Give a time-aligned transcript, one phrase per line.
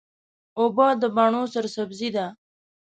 [0.59, 2.25] اوبه د بڼو سرسبزي ده.